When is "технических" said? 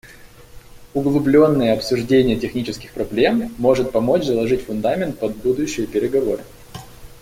2.35-2.91